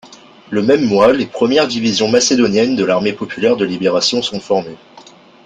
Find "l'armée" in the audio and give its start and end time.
2.83-3.13